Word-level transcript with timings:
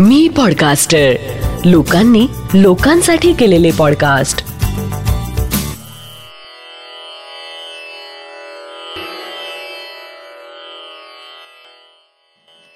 मी 0.00 0.28
podcaster 0.28 1.12
लोकांनी 1.64 2.26
लोकांसाठी 2.54 3.32
केलेले 3.32 3.70
पॉडकास्ट 3.78 4.38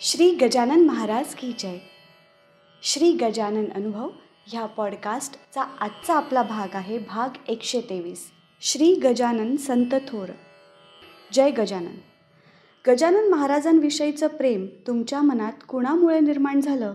श्री 0.00 0.30
गजानन 0.30 0.84
महाराज 0.84 1.34
की 1.34 1.52
जय. 1.58 1.76
श्री 2.82 3.12
गजानन 3.12 3.64
अनुभव 3.74 4.08
ह्या 4.46 4.66
पॉडकास्टचा 4.66 5.62
आजचा 5.80 6.14
आपला 6.14 6.42
भाग 6.42 6.76
आहे 6.76 6.98
भाग 6.98 7.28
एकशे 7.48 7.80
तेवीस 7.80 8.30
श्री 8.60 8.94
गजानन 8.94 9.56
संत 9.56 9.94
थोर. 9.94 10.28
जय 11.32 11.50
गजानन. 11.50 11.98
गजानन 12.88 13.28
महाराजांविषयीचं 13.30 14.26
प्रेम 14.26 14.66
तुमच्या 14.86 15.22
मनात 15.22 15.52
कुणामुळे 15.68 16.20
निर्माण 16.20 16.60
झालं? 16.60 16.94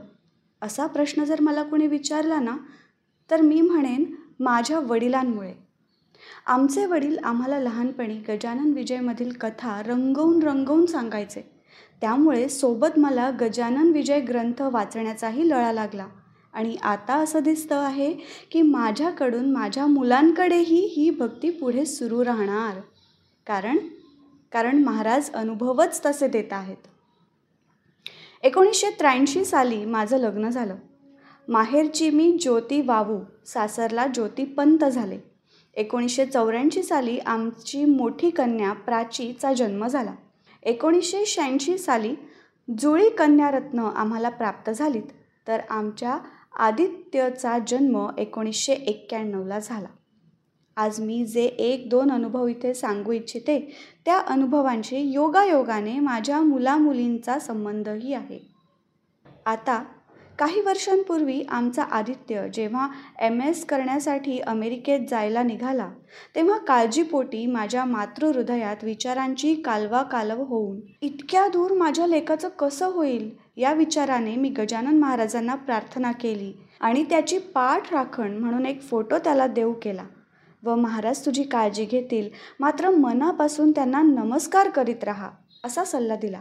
असा 0.65 0.85
प्रश्न 0.87 1.23
जर 1.23 1.41
मला 1.41 1.63
कोणी 1.63 1.87
विचारला 1.87 2.39
ना 2.39 2.57
तर 3.31 3.41
मी 3.41 3.61
म्हणेन 3.61 4.03
माझ्या 4.39 4.79
वडिलांमुळे. 4.79 5.53
आमचे 6.45 6.85
वडील 6.85 7.17
आम्हाला 7.23 7.59
लहानपणी 7.59 8.15
गजानन 8.29 8.73
विजयमधील 8.73 9.31
कथा 9.41 9.81
रंगवून 9.85 10.43
रंगवून 10.43 10.85
सांगायचे. 10.85 11.41
त्यामुळे 12.01 12.49
सोबत 12.49 12.99
मला 12.99 13.31
गजानन 13.41 13.91
विजय 13.91 14.19
ग्रंथ 14.19 14.61
वाचण्याचाही 14.61 15.49
लळा 15.49 15.71
लागला. 15.71 16.07
आणि 16.53 16.75
आता 16.75 17.15
असं 17.15 17.39
दिसतं 17.43 17.75
आहे 17.75 18.13
की 18.51 18.61
माझ्याकडून 18.61 19.51
माझ्या 19.51 19.85
मुलांकडेही 19.85 20.85
ही 20.85 21.09
भक्ती 21.09 21.49
पुढे 21.49 21.85
सुरू 21.85 22.25
राहणार. 22.25 22.79
कारण 23.47 23.77
कारण 24.51 24.83
महाराज 24.83 25.31
अनुभवच 25.31 26.05
तसे 26.05 26.27
देत 26.27 26.53
आहेत. 26.53 26.94
एकोणीसशे 28.45 28.89
त्र्याऐंशी 28.89 29.45
साली 29.45 29.85
माझं 29.85 30.17
लग्न 30.17 30.49
झालं. 30.49 30.75
माहेरची 31.47 32.09
मी 32.09 32.37
ज्योती 32.41 32.81
वावू 32.81 33.19
सासरला 33.45 34.07
ज्योती 34.07 34.45
पंत 34.45 34.85
झाले. 34.85 35.19
एकोणीसशे 35.73 36.25
चौऱ्याऐंशी 36.25 36.83
साली 36.83 37.19
आमची 37.19 37.85
मोठी 37.85 38.29
कन्या 38.29 38.73
प्राचीचा 38.73 39.53
जन्म 39.53 39.87
झाला. 39.87 40.15
एकोणीसशे 40.63 41.25
शहाऐंशी 41.25 41.77
साली 41.77 42.15
जुळी 42.77 43.09
कन्यारत्न 43.09 43.79
आम्हाला 43.79 44.29
प्राप्त 44.29 44.71
झालीत. 44.71 45.03
तर 45.47 45.59
आमच्या 45.69 46.17
आदित्यचा 46.55 47.59
जन्म 47.67 48.07
एकोणीसशे 48.17 48.73
एक्क्याण्णवला 48.73 49.59
झाला. 49.59 49.87
आज 50.77 50.99
मी 50.99 51.23
जे 51.25 51.43
एक 51.43 51.87
दोन 51.89 52.09
अनुभव 52.11 52.47
इथे 52.47 52.73
सांगू 52.73 53.11
इच्छिते 53.11 53.59
त्या 54.05 54.17
अनुभवांशी 54.29 54.97
योगायोगाने 55.11 55.99
माझ्या 55.99 56.39
मुलामुलींचा 56.39 57.37
संबंधही 57.39 58.13
आहे. 58.13 58.39
आता 59.45 59.77
काही 60.39 60.61
वर्षांपूर्वी 60.61 61.41
आमचा 61.49 61.83
आदित्य 61.83 62.47
जेव्हा 62.53 62.87
एम 63.21 63.41
एस 63.41 63.63
करण्यासाठी 63.65 64.39
अमेरिकेत 64.39 65.07
जायला 65.09 65.43
निघाला 65.43 65.87
तेव्हा 66.35 66.57
काळजीपोटी 66.57 67.45
माझ्या 67.45 67.85
मातृहृदयात 67.85 68.83
विचारांची 68.83 69.53
कालवा 69.55 70.01
कालव 70.03 70.43
होऊन 70.43 70.79
इतक्या 71.01 71.47
दूर 71.47 71.73
माझ्या 71.73 72.07
लेखाचं 72.07 72.49
कसं 72.59 72.91
होईल? 72.93 73.29
या 73.57 73.73
विचाराने 73.73 74.35
मी 74.35 74.49
गजानन 74.49 74.99
महाराजांना 74.99 75.55
प्रार्थना 75.55 76.11
केली 76.11 76.51
आणि 76.79 77.03
त्याची 77.03 77.37
पाठ 77.55 77.93
राखण 77.93 78.37
म्हणून 78.37 78.65
एक 78.65 78.81
फोटो 78.81 79.17
त्याला 79.17 79.47
देऊ 79.47 79.73
केला. 79.73 80.03
व 80.65 80.75
महाराज 80.75 81.25
तुझी 81.25 81.43
काळजी 81.43 81.85
घेतील. 81.85 82.29
मात्र 82.59 82.89
मनापासून 82.89 83.71
त्यांना 83.71 84.01
नमस्कार 84.01 84.69
करीत 84.69 85.03
राहा 85.03 85.29
असा 85.63 85.83
सल्ला 85.83 86.15
दिला. 86.15 86.39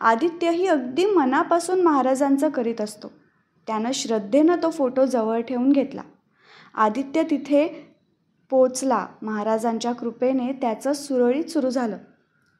आदित्यही 0.00 0.66
अगदी 0.66 1.04
मनापासून 1.04 1.82
महाराजांचं 1.82 2.48
करीत 2.48 2.80
असतो. 2.80 3.08
त्यानं 3.66 3.90
श्रद्धेनं 3.94 4.56
तो 4.62 4.70
फोटो 4.70 5.06
जवळ 5.06 5.40
ठेवून 5.40 5.72
घेतला. 5.72 6.02
आदित्य 6.74 7.22
तिथे 7.22 7.90
पोचला. 8.50 9.06
महाराजांच्या 9.22 9.92
कृपेने 9.92 10.52
त्याचं 10.52 10.92
सुरळीत 10.92 11.44
सुरू 11.44 11.70
झालं. 11.70 11.96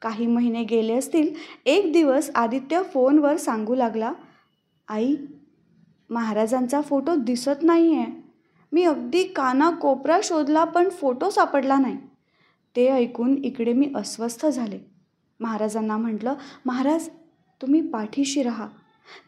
काही 0.02 0.26
महिने 0.26 0.62
गेले 0.64 0.94
असतील 0.94 1.34
एक 1.66 1.92
दिवस 1.92 2.30
आदित्य 2.34 2.82
फोनवर 2.82 3.36
सांगू 3.36 3.74
लागला 3.74 4.12
आई 4.88 5.16
महाराजांचा 6.10 6.80
फोटो 6.80 7.14
दिसत 7.14 7.62
नाही 7.62 7.94
आहे 7.94 8.19
मी 8.72 8.82
अगदी 8.84 9.24
काना 9.24 9.70
कोपरा 9.70 10.18
शोधला 10.22 10.64
पण 10.64 10.88
फोटो 10.88 11.30
सापडला 11.30 11.78
नाही. 11.78 11.96
ते 12.76 12.88
ऐकून 12.88 13.44
इकडे 13.44 13.72
मी 13.72 13.92
अस्वस्थ 13.96 14.46
झाले. 14.46 14.78
महाराजांना 15.40 15.96
म्हटलं 15.96 16.34
महाराज 16.66 17.08
तुम्ही 17.62 17.80
पाठीशी 17.80 18.42
राहा. 18.42 18.68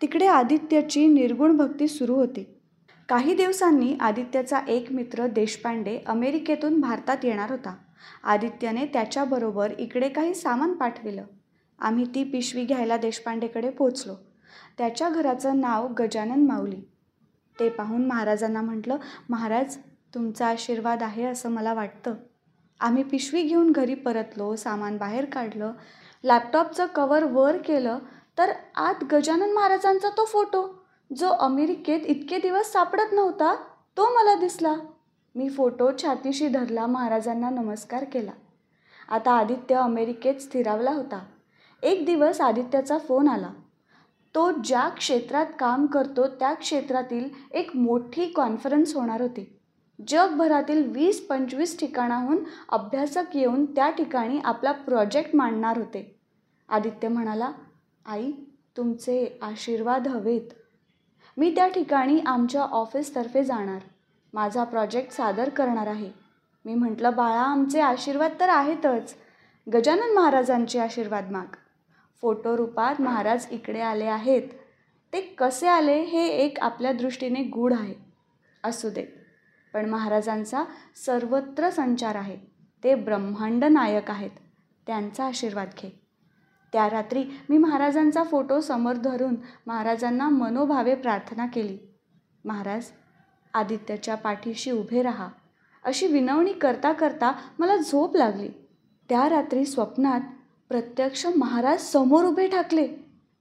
तिकडे 0.02 0.26
आदित्यची 0.26 1.06
निर्गुण 1.06 1.56
भक्ती 1.56 1.88
सुरू 1.88 2.14
होती. 2.14 2.46
काही 3.08 3.34
दिवसांनी 3.34 3.96
आदित्यचा 4.00 4.60
एक 4.68 4.92
मित्र 4.92 5.26
देशपांडे 5.26 5.98
अमेरिकेतून 6.06 6.80
भारतात 6.80 7.24
येणार 7.24 7.50
होता. 7.50 7.76
आदित्याने 8.24 8.86
त्याच्याबरोबर 8.86 9.72
इकडे 9.78 10.08
काही 10.08 10.34
सामान 10.34 10.72
पाठविलं. 10.72 11.24
आम्ही 11.78 12.04
ती 12.04 12.24
पिशवी 12.24 12.64
घ्यायला 12.64 12.96
देशपांडेकडे 12.96 13.70
पोचलो 13.70 14.14
त्याच्या 14.78 15.08
घराचं 15.08 15.60
नाव 15.60 15.88
गजानन 15.98 16.46
माऊली. 16.46 16.80
ते 17.62 17.68
पाहून 17.68 18.06
महाराजांना 18.06 18.60
म्हटलं 18.62 18.96
महाराज 19.30 19.76
तुमचा 20.14 20.46
आशीर्वाद 20.46 21.02
आहे 21.02 21.24
असं 21.24 21.50
मला 21.50 21.74
वाटतं. 21.74 22.14
आम्ही 22.80 23.02
पिशवी 23.02 23.42
घेऊन 23.42 23.70
घरी 23.72 23.94
परतलो 23.94 24.54
सामान 24.56 24.96
बाहेर 24.96 25.24
काढलं 25.24 25.72
लॅपटॉपचं 26.24 26.86
कवर 26.86 27.24
वर 27.24 27.56
केलं 27.56 27.98
तर 28.38 28.52
आत 28.76 29.04
गजानन 29.12 29.52
महाराजांचा 29.52 30.08
तो 30.08 30.24
फोटो 30.24 30.62
जो 31.16 31.28
अमेरिकेत 31.28 32.00
इतके 32.06 32.38
दिवस 32.38 32.72
सापडत 32.72 33.12
नव्हता 33.12 33.54
तो 33.96 34.08
मला 34.14 34.34
दिसला. 34.34 34.74
मी 35.34 35.48
फोटो 35.48 35.90
छातीशी 36.02 36.48
धरला 36.48 36.86
महाराजांना 36.86 37.50
नमस्कार 37.50 38.04
केला. 38.04 38.30
आता 39.08 39.32
आदित्य 39.32 39.74
अमेरिकेत 39.74 40.34
स्थिरावला 40.34 40.90
होता. 40.90 41.24
एक 41.82 42.06
दिवस 42.06 42.40
आदित्याचा 42.40 42.98
फोन 42.98 43.28
आला. 43.28 43.50
तो 44.34 44.50
ज्या 44.64 44.88
क्षेत्रात 44.88 45.46
काम 45.58 45.86
करतो 45.86 46.26
त्या 46.26 46.52
क्षेत्रातील 46.52 47.28
एक 47.50 47.76
मोठी 47.76 48.26
कॉन्फरन्स 48.26 48.94
होणार 48.94 49.20
होती. 49.20 49.58
जगभरातील 50.08 50.90
वीस 50.90 51.26
पंचवीस 51.26 51.78
ठिकाणाहून 51.78 52.38
अभ्यासक 52.68 53.36
येऊन 53.36 53.64
त्या 53.64 53.90
ठिकाणी 53.90 54.38
आपला 54.44 54.72
प्रोजेक्ट 54.72 55.36
मांडणार 55.36 55.78
होते. 55.78 56.20
आदित्य 56.68 57.08
म्हणाला 57.08 57.52
आई 58.06 58.32
तुमचे 58.76 59.38
आशीर्वाद 59.42 60.08
हवेत. 60.08 60.52
मी 61.36 61.54
त्या 61.54 61.68
ठिकाणी 61.68 62.20
आमच्या 62.26 62.62
ऑफिसतर्फे 62.62 63.44
जाणार. 63.44 63.80
माझा 64.32 64.64
प्रोजेक्ट 64.64 65.12
सादर 65.12 65.48
करणार 65.48 65.86
आहे. 65.86 66.10
मी 66.64 66.74
म्हटलं 66.74 67.10
बाळा 67.16 67.42
आमचे 67.42 67.80
आशीर्वाद 67.80 68.32
तर 68.40 68.48
आहेतच. 68.48 69.14
गजानन 69.74 70.14
महाराजांचे 70.14 70.78
आशीर्वाद 70.78 71.30
माग. 71.30 71.56
फोटो 72.22 72.56
रूपात 72.56 73.00
महाराज 73.00 73.46
इकडे 73.50 73.80
आले 73.80 74.04
आहेत. 74.04 74.42
ते 75.12 75.20
कसे 75.20 75.66
आले 75.66 76.02
हे 76.02 76.26
एक 76.26 76.58
आपल्या 76.60 76.92
दृष्टीने 76.92 77.42
गूढ 77.42 77.72
आहे. 77.72 77.94
असू 78.64 78.90
दे. 78.90 79.06
पण 79.74 79.90
महाराजांचा 79.90 80.64
सर्वत्र 81.06 81.70
संचार 81.70 82.14
आहे. 82.14 82.36
ते 82.84 82.94
ब्रह्मांड 82.94 83.64
नायक 83.64 84.10
आहेत. 84.10 84.30
त्यांचा 84.86 85.24
आशीर्वाद 85.24 85.68
घे. 85.82 86.00
त्या 86.72 86.90
रात्री 86.90 87.24
मी 87.50 87.58
महाराजांचा 87.58 88.22
फोटो 88.22 88.60
समोर 88.60 88.92
धरून 88.92 89.36
महाराजांना 89.66 90.28
मनोभावे 90.28 90.94
प्रार्थना 90.94 91.46
केली. 91.46 91.78
महाराज 92.44 92.84
आदित्याच्या 93.54 94.14
पाठीशी 94.14 94.70
उभे 94.70 95.02
राहा. 95.02 95.28
अशी 95.84 96.06
विनवणी 96.06 96.52
करता 96.52 96.92
करता 96.92 97.32
मला 97.58 97.76
झोप 97.76 98.16
लागली. 98.16 98.48
त्या 99.08 99.28
रात्री 99.28 99.64
स्वप्नात 99.64 100.20
प्रत्यक्ष 100.72 101.26
महाराज 101.36 101.80
समोर 101.80 102.24
उभे 102.24 102.48
ठाकले 102.48 102.88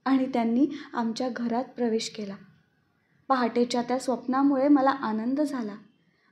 आणि 0.04 0.26
त्यांनी 0.26 0.66
आमच्या 0.94 1.28
घरात 1.36 1.64
प्रवेश 1.64 2.08
केला. 2.08 2.34
पहाटेच्या 3.28 3.82
त्या 3.82 3.98
स्वप्नामुळे 3.98 4.68
मला 4.68 4.90
आनंद 4.90 5.40
झाला. 5.40 5.72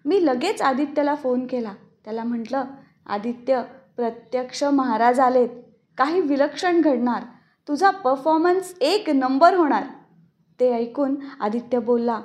मी 0.05 0.27
लगेच 0.27 0.63
आदित्यला 0.63 1.15
फोन 1.15 1.47
केला. 1.47 1.73
त्याला 2.05 2.25
म्हटलं 2.25 2.65
आदित्य 3.07 3.63
प्रत्यक्ष 3.97 4.65
महाराज 4.65 5.21
आलेत. 5.21 5.49
काही 5.99 6.21
विलक्षण 6.21 6.81
घडणार. 6.81 7.23
तुझा 7.69 7.91
परफॉर्मन्स 7.91 8.75
एक 8.81 9.11
नंबर 9.11 9.55
होणार. 9.55 9.85
ते 10.61 10.73
ऐकून 10.73 11.17
आदित्य 11.41 11.79
बोलला 11.79 12.21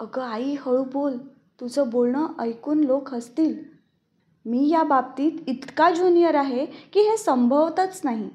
अगं 0.00 0.22
आई 0.22 0.56
हळू 0.60 0.84
बोल. 0.84 1.18
तुझं 1.60 1.88
बोलणं 1.88 2.26
ऐकून 2.40 2.84
लोक 2.84 3.14
हसतील. 3.14 3.73
मी 4.46 4.68
या 4.68 4.82
बाबतीत 4.82 5.32
इतका 5.46 5.90
ज्युनियर 5.90 6.34
आहे 6.34 6.66
की 6.66 7.00
हे 7.00 7.16
संभवतच 7.16 8.00
नाही. 8.04 8.30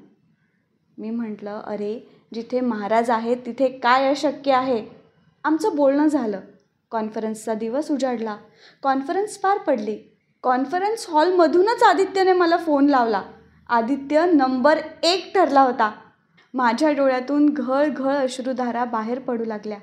मी 0.98 1.10
म्हटलं 1.10 1.60
अरे 1.60 2.10
जिथे 2.34 2.60
महाराज 2.60 3.10
आहेत 3.10 3.36
तिथे 3.46 3.68
काय 3.68 4.08
अशक्य 4.08 4.52
आहे? 4.52 4.86
आमचं 5.44 5.76
बोलणं 5.76 6.06
झालं. 6.06 6.40
कॉन्फरन्सचा 6.90 7.54
दिवस 7.54 7.90
उजाडला. 7.90 8.36
कॉन्फरन्स 8.82 9.36
पार 9.36 9.58
पडली. 9.58 9.98
कॉन्फरन्स 10.42 11.06
हॉलमधूनच 11.10 11.82
आदित्यने 11.82 12.32
मला 12.32 12.56
फोन 12.56 12.86
लावला. 12.86 13.22
आदित्य 13.68 14.26
नंबर 14.32 14.78
एक 15.02 15.34
ठरला 15.34 15.60
होता. 15.60 15.92
माझ्या 16.54 16.92
डोळ्यातून 16.92 17.48
घळ 17.48 17.88
घळ 17.88 18.14
अश्रुधारा 18.14 18.84
बाहेर 18.84 19.18
पडू 19.18 19.44
लागल्या. 19.44 19.78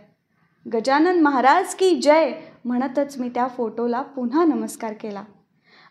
गजानन 0.73 1.19
महाराज 1.19 1.75
की 1.75 1.95
जय 1.95 2.33
म्हणतच 2.65 3.17
मी 3.17 3.29
त्या 3.29 3.47
फोटोला 3.47 4.01
पुन्हा 4.01 4.45
नमस्कार 4.45 4.93
केला. 4.93 5.23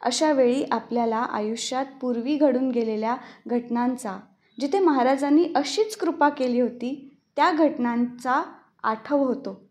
अशा 0.07 0.33
वेळी 0.33 0.65
आपल्याला 0.71 1.17
आयुष्यात 1.17 1.87
पूर्वी 2.01 2.37
घडून 2.37 2.71
गेलेल्या 2.71 3.17
घटनांचा 3.47 4.19
जिथे 4.61 4.79
महाराजांनी 4.79 5.47
अशीच 5.55 5.97
कृपा 5.97 6.29
केली 6.29 6.61
होती 6.61 7.17
त्या 7.37 7.51
घटनांचा 7.51 8.43
आठव 8.83 9.17
होतो. 9.17 9.69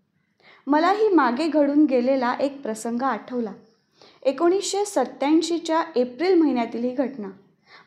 मलाही 0.67 1.07
मागे 1.07 1.47
घडून 1.47 1.85
गेलेला 1.85 2.33
एक 2.39 2.61
प्रसंग 2.61 3.01
आठवला. 3.01 3.53
एकोणीसशे 4.21 4.85
सत्त्याऐंशीच्या 4.85 5.83
एप्रिल 5.95 6.41
महिन्यातील 6.41 6.83
ही 6.83 6.93
घटना. 6.95 7.27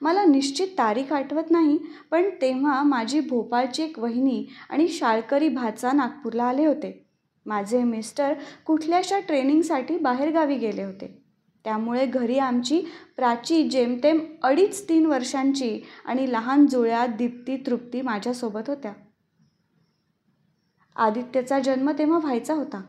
मला 0.00 0.24
निश्चित 0.24 0.68
तारीख 0.68 1.12
आठवत 1.12 1.50
नाही 1.50 1.78
पण 2.10 2.28
तेव्हा 2.42 2.82
माझी 2.82 3.20
भोपाळची 3.20 3.82
एक 3.82 3.98
वहिनी 3.98 4.46
आणि 4.70 4.88
शाळकरी 4.88 5.48
भाचा 5.48 5.92
नागपूरला 5.92 6.44
आले 6.44 6.66
होते. 6.66 7.06
माझे 7.46 7.84
मिस्टर 7.84 8.34
कुठल्याशा 8.66 9.18
ट्रेनिंगसाठी 9.18 9.98
बाहेरगावी 9.98 10.56
गेले 10.56 10.82
होते. 10.82 11.27
त्यामुळे 11.64 12.06
घरी 12.06 12.38
आमची 12.38 12.82
प्राची 13.16 13.68
जेमतेम 13.68 14.18
अडीच 14.42 14.88
तीन 14.88 15.06
वर्षांची 15.06 15.80
आणि 16.04 16.32
लहान 16.32 16.66
जुळ्या 16.66 17.06
दीप्ती 17.06 17.56
तृप्ती 17.56 18.02
माझ्यासोबत 18.02 18.60
होत्या. 18.68 18.92
आदित्यचा 20.96 21.58
जन्म 21.58 21.90
तेव्हा 21.90 22.18
व्हायचा 22.18 22.54
होता. 22.54 22.82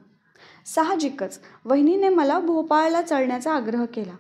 साहजिकच 0.66 1.39
वहिनीने 1.66 2.10
मला 2.10 2.39
भोपाळला 2.39 3.01
चढण्याचा 3.01 3.54
आग्रह 3.54 3.86
केला. 3.86 4.16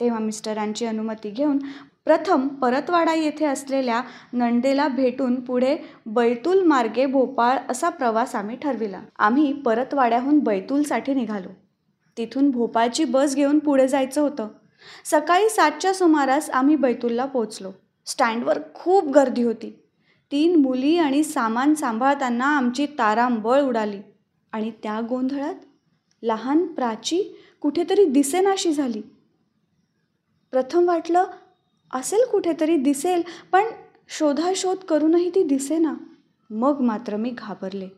तेव्हा 0.00 0.20
मिस्टरांची 0.20 0.86
अनुमती 0.86 1.30
घेऊन 1.30 1.58
प्रथम 2.04 2.48
परतवाडा 2.48 3.14
येथे 3.14 3.44
असलेल्या 3.44 4.02
नंदेला 4.32 4.88
भेटून 4.88 5.40
पुढे 5.40 5.76
बैतूल 6.06 6.62
मार्गे 6.62 7.06
भोपाळ 7.06 7.58
असा 7.68 7.88
प्रवास 7.88 8.34
आम्ही 8.34 8.56
ठरविला. 8.56 9.02
आम्ही 9.18 9.52
परतवाड्याहून 9.52 10.38
बैतूलसाठी 10.38 11.14
निघालो. 11.14 11.48
तिथून 12.16 12.50
भोपाळची 12.50 13.04
बस 13.04 13.34
घेऊन 13.34 13.58
पुढे 13.58 13.88
जायचं 13.88 14.20
होतं. 14.20 14.48
सकाळी 15.04 15.48
सातच्या 15.48 15.94
सुमारास 15.94 16.50
आम्ही 16.50 16.76
बैतूलला 16.76 17.24
पोचलो 17.24 17.70
स्टँडवर 18.06 18.58
खूप 18.74 19.04
गर्दी 19.04 19.42
होती. 19.42 19.78
तीन 20.32 20.56
मुली 20.56 20.96
आणि 20.98 21.22
सामान 21.24 21.74
सांभाळताना 21.74 22.46
आमची 22.46 22.86
तारांबळ 22.86 23.62
उडाली. 23.62 24.00
आणि 24.52 24.70
त्या 24.70 25.00
गोंधळात 25.08 25.54
लहान 26.22 26.66
प्राची 26.66 27.38
कुठेतरी 27.60 28.04
दिसेनाशी 28.04 28.72
झाली. 28.72 29.02
प्रथम 30.50 30.88
वाटलं 30.88 31.24
असेल 31.94 32.24
कुठेतरी 32.30 32.76
दिसेल 32.76 33.22
पण 33.52 33.64
शोधाशोध 34.08 34.76
करूनही 34.76 35.30
ती 35.30 35.42
दिसेना. 35.42 35.94
मग 36.50 36.80
मात्र 36.80 37.16
मी 37.16 37.30
घाबरले. 37.38 37.88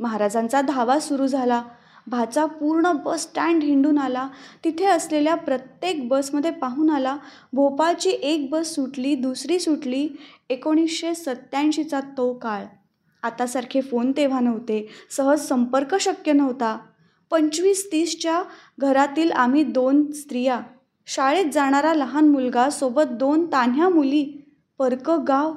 महाराजांचा 0.00 0.60
धावा 0.60 1.00
सुरू 1.00 1.26
झाला. 1.26 1.62
भाचा 2.06 2.44
पूर्ण 2.46 2.92
बस 2.92 3.22
स्टँड 3.22 3.62
हिंडून 3.62 3.98
आला. 3.98 4.28
तिथे 4.64 4.84
असलेल्या 4.84 5.34
प्रत्येक 5.34 6.08
बसमध्ये 6.08 6.50
पाहून 6.50 6.90
आला 6.90 7.16
भोपाळची 7.52 8.10
एक 8.10 8.50
बस 8.50 8.74
सुटली 8.74 9.14
दुसरी 9.14 9.58
सुटली 9.58 10.08
एकोणीसशे 10.50 11.14
सत्त्याऐंशीचा 11.14 12.00
तो 12.00 12.32
काळ. 12.32 12.64
आतासारखे 13.22 13.80
फोन 13.80 14.12
तेव्हा 14.16 14.40
नव्हते 14.40 14.88
सहज 15.16 15.40
संपर्क 15.40 15.94
शक्य 15.94 16.32
नव्हता. 16.32 16.78
पंचवीस 17.30 17.88
तीसच्या 17.92 18.42
घरातील 18.78 19.32
आम्ही 19.32 19.62
दोन 19.62 20.10
स्त्रिया 20.12 20.60
शाळेत 21.06 21.46
जाणारा 21.52 21.94
लहान 21.94 22.28
मुलगा 22.28 22.70
सोबत 22.70 23.02
दोन 23.10 23.46
तान्ह्या 23.46 23.88
मुली 23.88 24.42
परकं 24.78 25.24
गाव. 25.28 25.54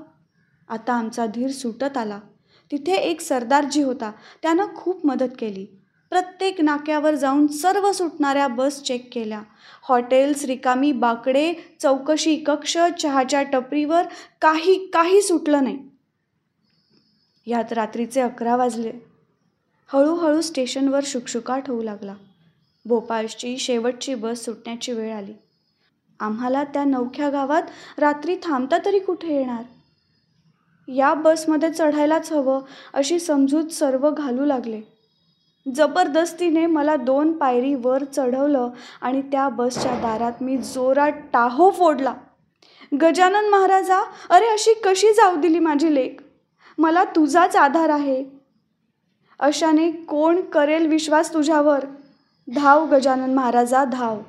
आता 0.69 0.93
आमचा 0.93 1.25
धीर 1.25 1.49
सुटत 1.51 1.97
आला. 1.97 2.19
तिथे 2.71 2.93
एक 2.93 3.21
सरदारजी 3.21 3.81
होता 3.81 4.11
त्यानं 4.41 4.65
खूप 4.75 5.05
मदत 5.05 5.35
केली. 5.39 5.65
प्रत्येक 6.13 6.61
नाक्यावर 6.61 7.15
जाऊन 7.15 7.47
सर्व 7.47 7.91
सुटणाऱ्या 7.91 8.47
बस 8.47 8.81
चेक 8.81 9.09
केल्या. 9.13 9.41
हॉटेल्स 9.83 10.45
रिकामी 10.45 10.91
बाकडे 10.91 11.53
चौकशी 11.79 12.35
कक्ष 12.35 12.77
चहाच्या 12.99 13.43
टपरीवर 13.43 14.01
काही 14.41 14.85
काही 14.85 15.21
सुटलं 15.21 15.63
नाही. 15.63 15.79
यात 17.45 17.73
रात्रीचे 17.73 18.21
अकरा 18.21 18.55
वाजले. 18.55 18.91
हळूहळू 19.87 20.41
स्टेशनवर 20.41 20.99
शुकशुकाट 21.03 21.63
होऊ 21.67 21.83
लागला. 21.83 22.13
भोपाळची 22.85 23.57
शेवटची 23.57 24.15
बस 24.15 24.45
सुटण्याची 24.45 24.91
वेळ 24.91 25.13
आली. 25.13 25.33
आम्हाला 26.19 26.63
त्या 26.63 26.83
नवख्या 26.83 27.29
गावात 27.29 27.63
रात्री 27.97 28.37
थांबता 28.43 28.77
तरी 28.85 28.99
कुठे 28.99 29.37
येणार? 29.37 29.63
या 30.91 31.13
बसमध्ये 31.13 31.69
चढायलाच 31.71 32.31
हवं 32.31 32.61
अशी 32.93 33.19
समजूत 33.19 33.67
सर्व 33.67 34.11
घालू 34.11 34.45
लागले. 34.45 34.92
जबरदस्तीने 35.75 36.65
मला 36.65 36.95
दोन 36.95 37.37
पायरी 37.37 37.75
वर 37.75 38.03
चढवलं 38.03 38.69
आणि 39.01 39.21
त्या 39.21 39.49
बसच्या 39.49 39.91
दारात 39.91 40.43
मी 40.43 40.57
जोरात 40.57 41.11
टाहो 41.33 41.71
फोडला. 41.71 42.13
गजानन 43.01 43.49
महाराजा 43.49 43.99
अरे 44.29 44.45
अशी 44.45 44.73
कशी 44.73 45.07
जाऊ 45.13 45.35
दिली 45.35 45.59
माझी 45.59 45.95
लेख 45.95 46.09
मला 46.77 47.03
तुझाच 47.03 47.55
आधार 47.55 47.89
आहे. 47.89 48.25
अशाने 49.39 49.91
कोण 49.91 50.41
करेल 50.41 50.87
विश्वास 50.87 51.33
तुझ्यावर? 51.33 51.85
धाव 52.55 52.95
गजानन 52.95 53.33
महाराजा 53.33 53.83
धाव. 53.83 54.19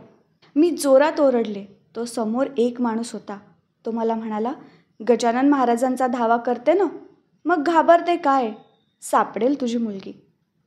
मी 0.57 0.71
जोरात 0.71 1.21
ओरडले. 1.21 1.65
तो 1.97 2.05
समोर 2.05 2.47
एक 2.59 2.81
माणूस 2.81 3.13
होता. 3.13 3.39
तो 3.87 3.91
मला 3.91 4.15
म्हणाला 4.15 4.53
गजानन 5.09 5.49
महाराजांचा 5.49 6.07
धावा 6.07 6.37
करते 6.37 6.73
ना? 6.73 6.85
मग 7.45 7.63
घाबरते 7.63 8.17
काय? 8.17 8.53
सापडेल 9.03 9.61
तुझी 9.61 9.79
मुलगी. 9.79 10.24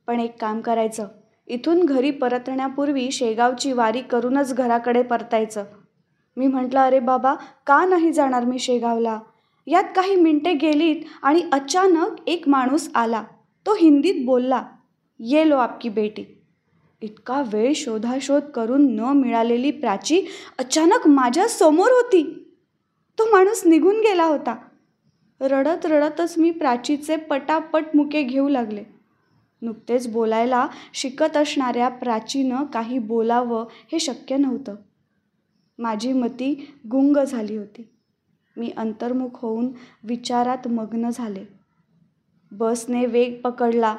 पण 0.08 0.20
एक 0.20 0.40
काम 0.40 0.60
करायचं. 0.60 1.06
इथून 1.46 1.84
घरी 1.84 2.10
परतण्यापूर्वी 2.10 3.10
शेगावची 3.10 3.72
वारी 3.72 4.00
करूनच 4.00 4.54
घराकडे 4.54 5.02
परतायचं. 5.02 5.64
मी 6.36 6.46
म्हटलं 6.46 6.80
अरे 6.80 7.00
बाबा 7.00 7.34
का 7.66 7.84
नाही 7.84 8.12
जाणार 8.12 8.44
मी 8.44 8.58
शेगावला? 8.58 9.18
यात 9.66 9.84
काही 9.96 10.16
मिनटे 10.16 10.52
गेलीत 10.52 11.04
आणि 11.22 11.42
अचानक 11.52 12.16
एक 12.26 12.48
माणूस 12.48 12.88
आला. 12.94 13.22
तो 13.66 13.74
हिंदीत 13.74 14.24
बोलला 14.26 14.62
ये 15.20 15.48
लो 15.48 15.56
आपकी 15.56 15.88
बेटी. 15.88 16.24
इतका 17.02 17.42
वेळ 17.52 17.72
शोधाशोध 17.76 18.42
करून 18.42 18.94
न 18.96 19.00
मिळालेली 19.00 19.70
प्राची 19.70 20.22
अचानक 20.58 21.06
माझ्यासमोर 21.06 21.90
होती. 21.90 22.52
तो 23.18 23.24
माणूस 23.24 23.66
निघून 23.66 24.00
गेला 24.00 24.24
होता. 24.24 24.56
रडत 25.40 25.86
रडतच 25.86 26.38
मी 26.38 26.50
प्राचीचे 26.50 27.16
पटापट 27.16 27.84
मुके 27.94 28.22
घेऊ 28.22 28.48
लागले. 28.48 28.97
नुकतेच 29.62 30.08
बोलायला 30.08 30.68
शिकत 30.94 31.36
असणाऱ्या 31.36 31.88
प्राचीनं 31.88 32.64
काही 32.64 32.98
बोलावं 32.98 33.66
हे 33.92 33.98
शक्य 33.98 34.36
नव्हतं. 34.36 34.76
माझी 35.78 36.12
मती 36.12 36.78
गुंग 36.90 37.16
झाली 37.24 37.56
होती. 37.56 37.88
मी 38.56 38.72
अंतर्मुख 38.76 39.28
होऊन 39.34 39.68
विचारात 40.04 40.68
मग्न 40.68 41.10
झाले. 41.10 41.44
बसने 42.52 43.06
वेग 43.06 43.40
पकडला. 43.40 43.96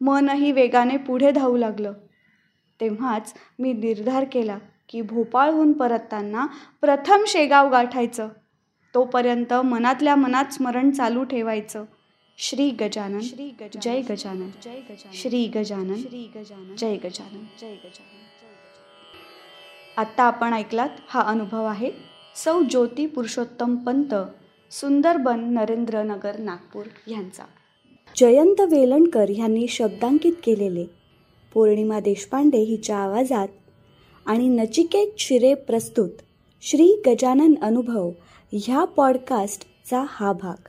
मनही 0.00 0.52
वेगाने 0.52 0.96
पुढे 0.96 1.30
धावू 1.30 1.56
लागलं. 1.56 1.92
तेव्हाच 2.80 3.34
मी 3.58 3.72
निर्धार 3.72 4.24
केला 4.32 4.58
की 4.88 5.00
भोपाळहून 5.00 5.72
परतताना 5.72 6.46
प्रथम 6.80 7.24
शेगाव 7.26 7.70
गाठायचं. 7.70 8.28
तोपर्यंत 8.94 9.52
मनातल्या 9.52 10.14
मनात 10.14 10.44
स्मरण 10.52 10.90
चालू 10.90 11.24
ठेवायचं. 11.24 11.84
श्री 12.44 12.70
गजानन 12.70 13.20
श्री 13.20 13.48
गज 13.60 13.76
जय 13.82 14.00
गजानन 14.00 14.48
जय 14.62 14.80
गजानन 14.90 15.12
श्री 15.14 15.46
गजानन 15.46 15.94
श्री 15.94 16.22
गजानन 16.34 16.74
जय 16.78 16.96
गजानन. 16.96 17.44
जय 17.60 17.74
गजानन. 17.74 18.22
आत्ता 19.96 20.24
आपण 20.24 20.52
ऐकलात 20.52 20.88
हा 21.08 21.20
अनुभव 21.20 21.64
आहे 21.64 21.90
सौ 22.36 22.62
ज्योती 22.62 23.06
पुरुषोत्तम 23.06 23.76
पंत 23.76 24.14
सुंदरबन 24.70 25.44
नरेंद्रनगर 25.54 26.38
नागपूर 26.38 26.86
ह्यांचा 27.06 27.44
जयंत 28.16 28.60
वेलणकर 28.60 29.30
ह्यांनी 29.30 29.68
शब्दांकित 29.68 30.32
केलेले 30.44 30.84
पौर्णिमा 31.54 32.00
देशपांडे 32.00 32.58
हिच्या 32.58 32.96
आवाजात 32.96 33.48
आणि 34.26 34.48
नचिकेत 34.48 35.08
शिरे 35.18 35.54
प्रस्तुत 35.54 36.10
श्री 36.62 37.02
गजानन 37.06 37.54
अनुभव 37.62 38.10
ह्या 38.52 38.84
पॉडकास्टचा 38.84 40.04
हा 40.08 40.32
भाग. 40.32 40.68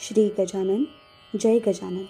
श्री 0.00 0.28
गजानन 0.38 0.84
जय 1.36 1.58
गजानन. 1.58 2.04